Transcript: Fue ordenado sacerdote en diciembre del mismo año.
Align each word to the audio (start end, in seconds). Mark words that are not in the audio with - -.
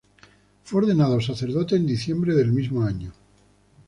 Fue 0.63 0.81
ordenado 0.81 1.21
sacerdote 1.21 1.75
en 1.75 1.85
diciembre 1.85 2.33
del 2.33 2.51
mismo 2.51 2.81
año. 2.83 3.13